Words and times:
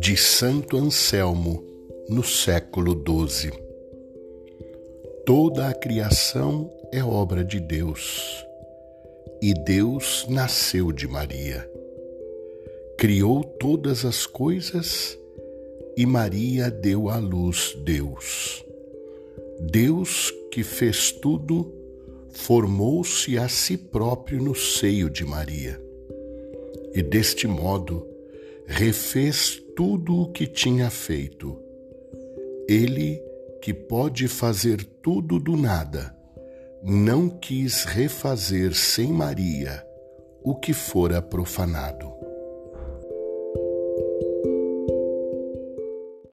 De 0.00 0.16
Santo 0.16 0.76
Anselmo, 0.76 1.64
no 2.08 2.22
século 2.22 2.92
XII. 2.94 3.52
Toda 5.24 5.68
a 5.68 5.74
criação 5.74 6.72
é 6.92 7.02
obra 7.02 7.44
de 7.44 7.58
Deus, 7.58 8.46
e 9.42 9.52
Deus 9.52 10.26
nasceu 10.28 10.92
de 10.92 11.08
Maria. 11.08 11.68
Criou 12.96 13.42
todas 13.42 14.04
as 14.04 14.26
coisas 14.26 15.18
e 15.96 16.06
Maria 16.06 16.70
deu 16.70 17.08
à 17.08 17.18
luz 17.18 17.76
Deus. 17.84 18.64
Deus 19.58 20.32
que 20.52 20.62
fez 20.62 21.10
tudo, 21.10 21.72
formou-se 22.30 23.38
a 23.38 23.48
si 23.48 23.76
próprio 23.76 24.42
no 24.42 24.54
seio 24.54 25.10
de 25.10 25.24
Maria. 25.24 25.80
E 26.94 27.02
deste 27.02 27.46
modo 27.46 28.06
refez 28.66 29.62
tudo 29.76 30.22
o 30.22 30.32
que 30.32 30.46
tinha 30.46 30.90
feito. 30.90 31.58
Ele, 32.68 33.22
que 33.62 33.72
pode 33.72 34.28
fazer 34.28 34.82
tudo 35.02 35.38
do 35.38 35.56
nada, 35.56 36.16
não 36.82 37.28
quis 37.28 37.84
refazer 37.84 38.74
sem 38.74 39.12
Maria 39.12 39.84
o 40.42 40.54
que 40.54 40.72
fora 40.72 41.20
profanado. 41.20 42.15